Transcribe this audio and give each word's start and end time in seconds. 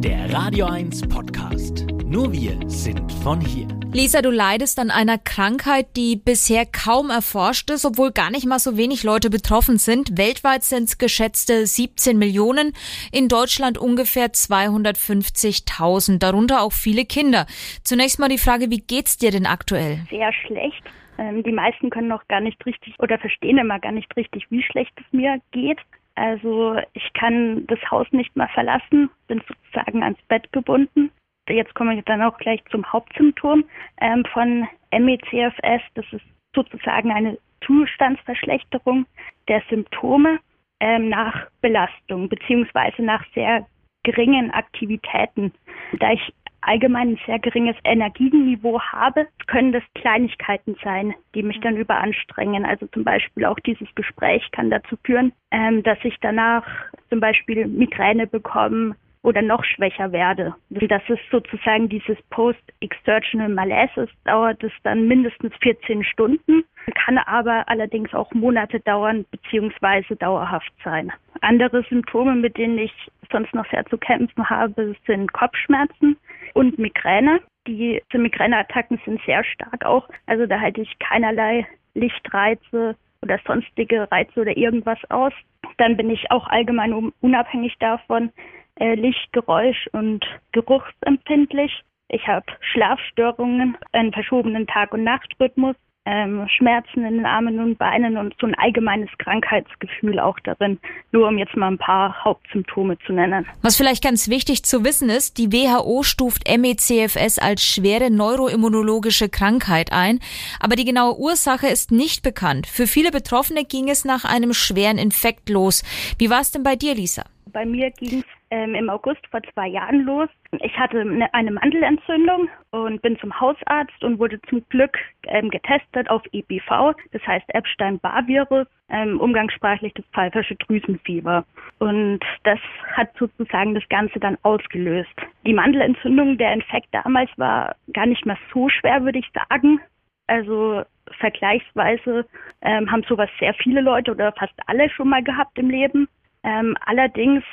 Der 0.00 0.32
Radio 0.32 0.66
1 0.66 1.08
Podcast. 1.08 1.84
Nur 2.04 2.32
wir 2.32 2.56
sind 2.68 3.10
von 3.24 3.40
hier. 3.40 3.66
Lisa, 3.92 4.22
du 4.22 4.30
leidest 4.30 4.78
an 4.78 4.92
einer 4.92 5.18
Krankheit, 5.18 5.88
die 5.96 6.14
bisher 6.14 6.66
kaum 6.66 7.10
erforscht 7.10 7.68
ist, 7.70 7.84
obwohl 7.84 8.12
gar 8.12 8.30
nicht 8.30 8.46
mal 8.46 8.60
so 8.60 8.76
wenig 8.76 9.02
Leute 9.02 9.28
betroffen 9.28 9.76
sind. 9.76 10.16
Weltweit 10.16 10.62
sind 10.62 10.84
es 10.84 10.98
geschätzte 10.98 11.66
17 11.66 12.16
Millionen, 12.16 12.74
in 13.10 13.26
Deutschland 13.26 13.76
ungefähr 13.76 14.28
250.000, 14.28 16.20
darunter 16.20 16.62
auch 16.62 16.72
viele 16.72 17.04
Kinder. 17.04 17.46
Zunächst 17.82 18.20
mal 18.20 18.28
die 18.28 18.38
Frage, 18.38 18.70
wie 18.70 18.80
geht's 18.80 19.16
dir 19.16 19.32
denn 19.32 19.46
aktuell? 19.46 20.06
Sehr 20.10 20.32
schlecht. 20.32 20.84
Ähm, 21.18 21.42
die 21.42 21.50
meisten 21.50 21.90
können 21.90 22.06
noch 22.06 22.28
gar 22.28 22.40
nicht 22.40 22.64
richtig 22.64 22.94
oder 23.00 23.18
verstehen 23.18 23.58
immer 23.58 23.80
gar 23.80 23.92
nicht 23.92 24.16
richtig, 24.16 24.46
wie 24.50 24.62
schlecht 24.62 24.92
es 24.96 25.12
mir 25.12 25.40
geht. 25.50 25.78
Also 26.18 26.80
ich 26.94 27.12
kann 27.14 27.66
das 27.68 27.78
Haus 27.90 28.06
nicht 28.10 28.34
mehr 28.34 28.48
verlassen, 28.48 29.08
bin 29.28 29.40
sozusagen 29.46 30.02
ans 30.02 30.20
Bett 30.28 30.52
gebunden. 30.52 31.10
Jetzt 31.48 31.74
komme 31.74 31.96
ich 31.96 32.04
dann 32.04 32.22
auch 32.22 32.36
gleich 32.38 32.62
zum 32.70 32.84
Hauptsymptom 32.92 33.64
ähm, 34.00 34.24
von 34.32 34.66
MECFS. 34.92 35.82
Das 35.94 36.04
ist 36.12 36.24
sozusagen 36.54 37.12
eine 37.12 37.38
Zustandsverschlechterung 37.64 39.06
der 39.46 39.62
Symptome 39.70 40.40
ähm, 40.80 41.08
nach 41.08 41.46
Belastung 41.60 42.28
beziehungsweise 42.28 43.02
nach 43.02 43.24
sehr 43.34 43.66
geringen 44.02 44.50
Aktivitäten. 44.50 45.52
Da 46.00 46.12
ich 46.12 46.34
allgemein 46.60 47.10
ein 47.10 47.20
sehr 47.26 47.38
geringes 47.38 47.76
Energieniveau 47.84 48.80
habe, 48.80 49.26
können 49.46 49.72
das 49.72 49.82
Kleinigkeiten 49.94 50.76
sein, 50.82 51.14
die 51.34 51.42
mich 51.42 51.60
dann 51.60 51.76
überanstrengen. 51.76 52.64
Also 52.64 52.86
zum 52.88 53.04
Beispiel 53.04 53.44
auch 53.44 53.58
dieses 53.60 53.88
Gespräch 53.94 54.50
kann 54.52 54.70
dazu 54.70 54.96
führen, 55.04 55.32
ähm, 55.50 55.82
dass 55.82 55.98
ich 56.02 56.16
danach 56.20 56.66
zum 57.10 57.20
Beispiel 57.20 57.66
Migräne 57.66 58.26
bekomme 58.26 58.96
oder 59.22 59.42
noch 59.42 59.64
schwächer 59.64 60.12
werde. 60.12 60.54
Das 60.70 61.02
ist 61.08 61.20
sozusagen 61.30 61.88
dieses 61.88 62.16
Post-Exertional 62.30 63.48
Malaise. 63.48 64.02
Es 64.02 64.10
dauert 64.24 64.62
es 64.62 64.72
dann 64.84 65.08
mindestens 65.08 65.52
14 65.60 66.04
Stunden, 66.04 66.64
kann 67.04 67.18
aber 67.18 67.68
allerdings 67.68 68.14
auch 68.14 68.32
Monate 68.32 68.80
dauern 68.80 69.26
beziehungsweise 69.30 70.16
dauerhaft 70.16 70.72
sein. 70.84 71.12
Andere 71.40 71.82
Symptome, 71.84 72.36
mit 72.36 72.56
denen 72.56 72.78
ich 72.78 72.92
sonst 73.30 73.54
noch 73.54 73.68
sehr 73.70 73.84
zu 73.86 73.98
kämpfen 73.98 74.48
habe, 74.48 74.94
sind 75.06 75.32
Kopfschmerzen 75.32 76.16
und 76.58 76.76
Migräne. 76.76 77.40
Die 77.68 78.02
Migräneattacken 78.12 79.00
sind 79.04 79.20
sehr 79.24 79.44
stark 79.44 79.84
auch. 79.84 80.08
Also 80.26 80.46
da 80.46 80.58
halte 80.58 80.80
ich 80.80 80.98
keinerlei 80.98 81.64
Lichtreize 81.94 82.96
oder 83.22 83.38
sonstige 83.46 84.10
Reize 84.10 84.40
oder 84.40 84.56
irgendwas 84.56 84.98
aus. 85.08 85.32
Dann 85.76 85.96
bin 85.96 86.10
ich 86.10 86.30
auch 86.32 86.48
allgemein 86.48 87.12
unabhängig 87.20 87.76
davon 87.78 88.32
äh, 88.80 88.94
Licht, 88.96 89.32
Geräusch 89.32 89.88
und 89.92 90.26
geruchsempfindlich. 90.50 91.84
Ich 92.08 92.26
habe 92.26 92.46
Schlafstörungen, 92.60 93.76
einen 93.92 94.12
verschobenen 94.12 94.66
Tag- 94.66 94.92
und 94.92 95.04
Nachtrhythmus 95.04 95.76
ähm, 96.08 96.48
Schmerzen 96.48 97.04
in 97.04 97.18
den 97.18 97.26
Armen 97.26 97.60
und 97.60 97.76
Beinen 97.76 98.16
und 98.16 98.34
so 98.40 98.46
ein 98.46 98.54
allgemeines 98.54 99.10
Krankheitsgefühl 99.18 100.18
auch 100.18 100.38
darin, 100.40 100.78
nur 101.12 101.28
um 101.28 101.36
jetzt 101.36 101.54
mal 101.54 101.68
ein 101.68 101.78
paar 101.78 102.24
Hauptsymptome 102.24 102.98
zu 103.06 103.12
nennen. 103.12 103.46
Was 103.60 103.76
vielleicht 103.76 104.02
ganz 104.02 104.28
wichtig 104.28 104.64
zu 104.64 104.84
wissen 104.84 105.10
ist, 105.10 105.36
die 105.36 105.52
WHO 105.52 106.02
stuft 106.02 106.48
MECFS 106.48 107.38
als 107.38 107.62
schwere 107.62 108.10
neuroimmunologische 108.10 109.28
Krankheit 109.28 109.92
ein, 109.92 110.20
aber 110.60 110.76
die 110.76 110.86
genaue 110.86 111.18
Ursache 111.18 111.66
ist 111.66 111.92
nicht 111.92 112.22
bekannt. 112.22 112.66
Für 112.66 112.86
viele 112.86 113.10
Betroffene 113.10 113.64
ging 113.64 113.90
es 113.90 114.06
nach 114.06 114.24
einem 114.24 114.54
schweren 114.54 114.96
Infekt 114.96 115.50
los. 115.50 115.84
Wie 116.18 116.30
war 116.30 116.40
es 116.40 116.52
denn 116.52 116.62
bei 116.62 116.76
dir, 116.76 116.94
Lisa? 116.94 117.24
Bei 117.52 117.66
mir 117.66 117.90
ging 117.90 118.20
es 118.20 118.37
ähm, 118.50 118.74
im 118.74 118.88
August 118.90 119.26
vor 119.30 119.40
zwei 119.52 119.68
Jahren 119.68 120.04
los. 120.04 120.28
Ich 120.60 120.78
hatte 120.78 121.00
eine, 121.00 121.32
eine 121.34 121.50
Mandelentzündung 121.50 122.48
und 122.70 123.02
bin 123.02 123.18
zum 123.18 123.38
Hausarzt 123.38 124.02
und 124.02 124.18
wurde 124.18 124.40
zum 124.42 124.64
Glück 124.68 124.96
ähm, 125.24 125.50
getestet 125.50 126.08
auf 126.10 126.22
EBV, 126.32 126.94
das 127.12 127.26
heißt 127.26 127.44
Epstein-Barr-Virus, 127.54 128.66
ähm, 128.90 129.20
umgangssprachlich 129.20 129.92
das 129.94 130.04
pfeifische 130.12 130.56
Drüsenfieber. 130.56 131.44
Und 131.78 132.20
das 132.44 132.58
hat 132.92 133.10
sozusagen 133.18 133.74
das 133.74 133.86
Ganze 133.88 134.18
dann 134.18 134.38
ausgelöst. 134.42 135.14
Die 135.46 135.52
Mandelentzündung, 135.52 136.38
der 136.38 136.54
Infekt 136.54 136.88
damals 136.92 137.30
war 137.36 137.76
gar 137.92 138.06
nicht 138.06 138.24
mehr 138.26 138.38
so 138.52 138.68
schwer, 138.68 139.04
würde 139.04 139.18
ich 139.18 139.30
sagen. 139.32 139.80
Also 140.26 140.82
vergleichsweise 141.20 142.26
ähm, 142.62 142.90
haben 142.90 143.02
sowas 143.04 143.30
sehr 143.38 143.54
viele 143.54 143.80
Leute 143.80 144.10
oder 144.10 144.32
fast 144.32 144.54
alle 144.66 144.90
schon 144.90 145.08
mal 145.08 145.22
gehabt 145.22 145.58
im 145.58 145.70
Leben. 145.70 146.08
Ähm, 146.44 146.76
allerdings 146.84 147.44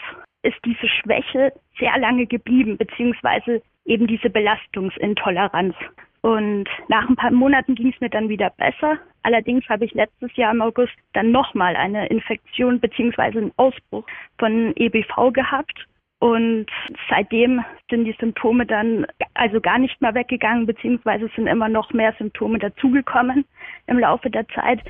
ist 0.45 0.57
diese 0.63 0.87
Schwäche 0.87 1.51
sehr 1.79 1.97
lange 1.97 2.25
geblieben, 2.25 2.77
beziehungsweise 2.77 3.61
eben 3.85 4.07
diese 4.07 4.29
Belastungsintoleranz. 4.29 5.75
Und 6.21 6.67
nach 6.87 7.07
ein 7.07 7.15
paar 7.15 7.31
Monaten 7.31 7.75
ging 7.75 7.91
es 7.93 8.01
mir 8.01 8.09
dann 8.09 8.29
wieder 8.29 8.49
besser. 8.51 8.97
Allerdings 9.21 9.67
habe 9.69 9.85
ich 9.85 9.93
letztes 9.93 10.35
Jahr 10.35 10.53
im 10.53 10.61
August 10.61 10.93
dann 11.13 11.31
nochmal 11.31 11.75
eine 11.75 12.07
Infektion 12.07 12.79
beziehungsweise 12.79 13.39
einen 13.39 13.51
Ausbruch 13.57 14.05
von 14.39 14.73
EBV 14.75 15.31
gehabt. 15.33 15.85
Und 16.19 16.65
seitdem 17.09 17.63
sind 17.89 18.05
die 18.05 18.15
Symptome 18.19 18.65
dann 18.65 19.05
also 19.35 19.61
gar 19.61 19.77
nicht 19.77 20.01
mehr 20.01 20.15
weggegangen, 20.15 20.65
beziehungsweise 20.65 21.29
sind 21.35 21.45
immer 21.45 21.69
noch 21.69 21.93
mehr 21.93 22.13
Symptome 22.17 22.57
dazugekommen 22.57 23.45
im 23.85 23.99
Laufe 23.99 24.31
der 24.31 24.47
Zeit. 24.47 24.81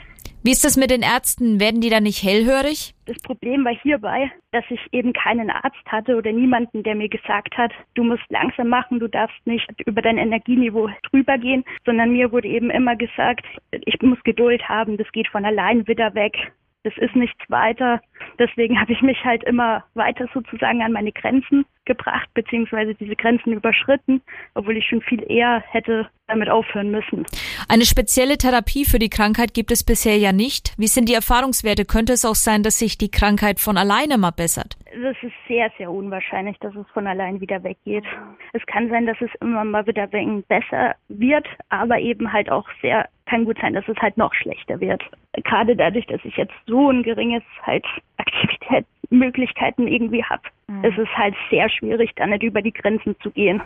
Wie 0.45 0.51
ist 0.51 0.63
das 0.63 0.77
mit 0.77 0.91
den 0.91 1.01
Ärzten? 1.01 1.59
Werden 1.59 1.81
die 1.81 1.89
da 1.89 1.99
nicht 1.99 2.21
hellhörig? 2.21 2.93
Das 3.07 3.17
Problem 3.23 3.65
war 3.65 3.73
hierbei, 3.81 4.31
dass 4.51 4.63
ich 4.69 4.79
eben 4.91 5.11
keinen 5.11 5.49
Arzt 5.49 5.83
hatte 5.87 6.15
oder 6.17 6.31
niemanden, 6.31 6.83
der 6.83 6.93
mir 6.93 7.09
gesagt 7.09 7.57
hat, 7.57 7.71
du 7.95 8.03
musst 8.03 8.21
langsam 8.29 8.67
machen, 8.67 8.99
du 8.99 9.07
darfst 9.07 9.35
nicht 9.45 9.67
über 9.87 10.03
dein 10.03 10.19
Energieniveau 10.19 10.87
drüber 11.09 11.39
gehen, 11.39 11.63
sondern 11.83 12.11
mir 12.11 12.31
wurde 12.31 12.47
eben 12.47 12.69
immer 12.69 12.95
gesagt, 12.95 13.43
ich 13.71 13.99
muss 14.03 14.21
Geduld 14.23 14.61
haben, 14.69 14.97
das 14.97 15.11
geht 15.13 15.27
von 15.29 15.45
allein 15.45 15.87
wieder 15.87 16.13
weg. 16.13 16.37
Das 16.85 16.93
ist 16.97 17.15
nichts 17.15 17.39
weiter. 17.49 17.99
Deswegen 18.37 18.79
habe 18.79 18.93
ich 18.93 19.01
mich 19.01 19.17
halt 19.25 19.43
immer 19.43 19.83
weiter 19.95 20.27
sozusagen 20.35 20.83
an 20.83 20.91
meine 20.91 21.11
Grenzen 21.11 21.65
gebracht, 21.85 22.29
beziehungsweise 22.35 22.93
diese 22.93 23.15
Grenzen 23.15 23.53
überschritten, 23.53 24.21
obwohl 24.53 24.77
ich 24.77 24.85
schon 24.87 25.01
viel 25.01 25.23
eher 25.27 25.63
hätte 25.67 26.07
damit 26.27 26.47
aufhören 26.47 26.91
müssen. 26.91 27.25
Eine 27.67 27.85
spezielle 27.85 28.37
Therapie 28.37 28.85
für 28.85 28.99
die 28.99 29.09
Krankheit 29.09 29.55
gibt 29.55 29.71
es 29.71 29.83
bisher 29.83 30.17
ja 30.17 30.31
nicht. 30.31 30.75
Wie 30.77 30.85
sind 30.85 31.09
die 31.09 31.15
Erfahrungswerte? 31.15 31.85
Könnte 31.85 32.13
es 32.13 32.23
auch 32.23 32.35
sein, 32.35 32.61
dass 32.61 32.77
sich 32.77 32.99
die 32.99 33.09
Krankheit 33.09 33.59
von 33.59 33.77
alleine 33.77 34.19
mal 34.19 34.31
bessert? 34.31 34.77
Das 35.01 35.15
ist 35.23 35.33
sehr, 35.47 35.71
sehr 35.79 35.89
unwahrscheinlich, 35.89 36.57
dass 36.59 36.75
es 36.75 36.85
von 36.93 37.07
allein 37.07 37.41
wieder 37.41 37.63
weggeht. 37.63 38.05
Es 38.53 38.63
kann 38.67 38.89
sein, 38.89 39.07
dass 39.07 39.17
es 39.21 39.31
immer 39.41 39.65
mal 39.65 39.87
wieder 39.87 40.07
besser 40.07 40.95
wird, 41.07 41.47
aber 41.69 41.99
eben 41.99 42.31
halt 42.31 42.51
auch 42.51 42.67
sehr, 42.81 43.09
kann 43.25 43.45
gut 43.45 43.57
sein, 43.59 43.73
dass 43.73 43.87
es 43.87 43.97
halt 43.97 44.17
noch 44.17 44.33
schlechter 44.33 44.79
wird. 44.79 45.03
Gerade 45.43 45.75
dadurch, 45.75 46.05
dass 46.07 46.23
ich 46.23 46.37
jetzt 46.37 46.53
so 46.67 46.89
ein 46.89 47.03
geringes 47.03 47.43
halt 47.63 47.85
Aktivitätsmöglichkeiten 48.17 49.87
irgendwie 49.87 50.23
habe, 50.23 50.43
mhm. 50.67 50.83
ist 50.83 50.97
es 50.97 51.09
halt 51.15 51.35
sehr 51.49 51.69
schwierig, 51.69 52.11
da 52.15 52.27
nicht 52.27 52.43
über 52.43 52.61
die 52.61 52.73
Grenzen 52.73 53.15
zu 53.21 53.31
gehen. 53.31 53.61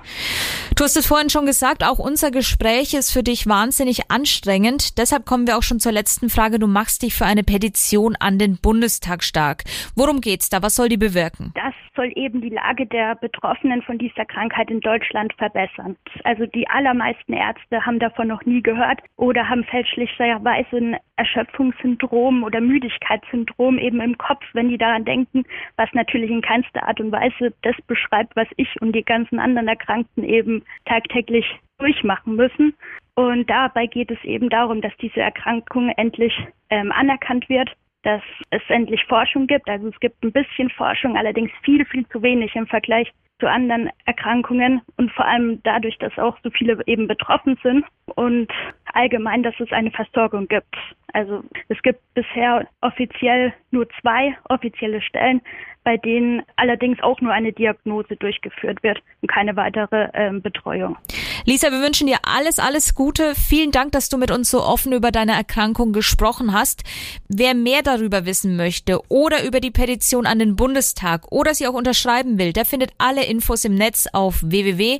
Du 0.79 0.85
hast 0.85 0.95
es 0.95 1.07
vorhin 1.07 1.29
schon 1.29 1.45
gesagt, 1.45 1.83
auch 1.83 1.99
unser 1.99 2.31
Gespräch 2.31 2.93
ist 2.93 3.11
für 3.11 3.21
dich 3.21 3.47
wahnsinnig 3.47 4.09
anstrengend. 4.09 4.97
Deshalb 4.97 5.25
kommen 5.25 5.45
wir 5.45 5.57
auch 5.57 5.61
schon 5.61 5.81
zur 5.81 5.91
letzten 5.91 6.29
Frage. 6.29 6.57
Du 6.57 6.67
machst 6.67 7.03
dich 7.03 7.15
für 7.15 7.25
eine 7.25 7.43
Petition 7.43 8.15
an 8.17 8.37
den 8.37 8.55
Bundestag 8.61 9.21
stark. 9.21 9.65
Worum 9.97 10.21
geht's 10.21 10.47
da? 10.47 10.63
Was 10.63 10.77
soll 10.77 10.87
die 10.87 10.95
bewirken? 10.95 11.51
Das 11.55 11.73
soll 11.97 12.13
eben 12.15 12.39
die 12.39 12.47
Lage 12.47 12.85
der 12.85 13.15
Betroffenen 13.15 13.81
von 13.81 13.97
dieser 13.97 14.23
Krankheit 14.23 14.71
in 14.71 14.79
Deutschland 14.79 15.33
verbessern. 15.33 15.97
Also 16.23 16.45
die 16.45 16.65
allermeisten 16.69 17.33
Ärzte 17.33 17.85
haben 17.85 17.99
davon 17.99 18.29
noch 18.29 18.45
nie 18.45 18.63
gehört 18.63 19.01
oder 19.17 19.49
haben 19.49 19.65
fälschlicherweise 19.65 20.77
ein 20.77 20.97
Erschöpfungssyndrom 21.17 22.43
oder 22.43 22.61
Müdigkeitssyndrom 22.61 23.77
eben 23.77 23.99
im 23.99 24.17
Kopf, 24.17 24.45
wenn 24.53 24.69
die 24.69 24.77
daran 24.77 25.03
denken, 25.03 25.43
was 25.75 25.89
natürlich 25.91 26.31
in 26.31 26.41
keinster 26.41 26.87
Art 26.87 27.01
und 27.01 27.11
Weise 27.11 27.53
das 27.63 27.75
beschreibt, 27.87 28.33
was 28.37 28.47
ich 28.55 28.81
und 28.81 28.93
die 28.93 29.03
ganzen 29.03 29.37
anderen 29.37 29.67
Erkrankten 29.67 30.23
eben 30.23 30.63
tagtäglich 30.85 31.45
durchmachen 31.77 32.35
müssen. 32.35 32.75
Und 33.15 33.49
dabei 33.49 33.85
geht 33.85 34.11
es 34.11 34.23
eben 34.23 34.49
darum, 34.49 34.81
dass 34.81 34.95
diese 35.01 35.19
Erkrankung 35.19 35.89
endlich 35.97 36.33
ähm, 36.69 36.91
anerkannt 36.91 37.49
wird, 37.49 37.69
dass 38.03 38.21
es 38.51 38.61
endlich 38.69 39.03
Forschung 39.05 39.47
gibt. 39.47 39.69
Also 39.69 39.87
es 39.89 39.99
gibt 39.99 40.23
ein 40.23 40.31
bisschen 40.31 40.69
Forschung, 40.69 41.17
allerdings 41.17 41.51
viel, 41.63 41.85
viel 41.85 42.07
zu 42.07 42.21
wenig 42.21 42.55
im 42.55 42.67
Vergleich 42.67 43.11
zu 43.39 43.49
anderen 43.49 43.89
Erkrankungen 44.05 44.81
und 44.97 45.11
vor 45.11 45.25
allem 45.25 45.61
dadurch, 45.63 45.97
dass 45.97 46.17
auch 46.17 46.37
so 46.43 46.49
viele 46.49 46.77
eben 46.87 47.07
betroffen 47.07 47.57
sind 47.63 47.85
und 48.15 48.51
allgemein, 48.99 49.43
dass 49.43 49.55
es 49.59 49.71
eine 49.71 49.91
Versorgung 49.91 50.47
gibt. 50.47 50.75
Also 51.13 51.41
es 51.69 51.81
gibt 51.81 52.01
bisher 52.13 52.67
offiziell 52.81 53.53
nur 53.71 53.87
zwei 54.01 54.37
offizielle 54.49 55.01
Stellen, 55.01 55.41
bei 55.83 55.95
denen 55.97 56.43
allerdings 56.57 57.01
auch 57.01 57.19
nur 57.21 57.31
eine 57.31 57.53
Diagnose 57.53 58.15
durchgeführt 58.17 58.83
wird 58.83 59.01
und 59.21 59.31
keine 59.31 59.55
weitere 59.55 60.09
ähm, 60.13 60.41
Betreuung. 60.41 60.97
Lisa, 61.45 61.71
wir 61.71 61.81
wünschen 61.81 62.07
dir 62.07 62.17
alles, 62.23 62.59
alles 62.59 62.93
Gute. 62.93 63.33
Vielen 63.35 63.71
Dank, 63.71 63.93
dass 63.93 64.09
du 64.09 64.17
mit 64.17 64.29
uns 64.29 64.51
so 64.51 64.61
offen 64.61 64.91
über 64.91 65.11
deine 65.11 65.31
Erkrankung 65.31 65.93
gesprochen 65.93 66.53
hast. 66.53 66.83
Wer 67.29 67.55
mehr 67.55 67.81
darüber 67.81 68.25
wissen 68.25 68.57
möchte 68.57 68.99
oder 69.07 69.45
über 69.45 69.61
die 69.61 69.71
Petition 69.71 70.25
an 70.25 70.39
den 70.39 70.57
Bundestag 70.57 71.31
oder 71.31 71.53
sie 71.53 71.65
auch 71.67 71.73
unterschreiben 71.73 72.37
will, 72.37 72.51
der 72.53 72.65
findet 72.65 72.91
alle 72.97 73.25
Infos 73.25 73.63
im 73.63 73.75
Netz 73.75 74.07
auf 74.11 74.41
www.mecfs.de. 74.43 74.99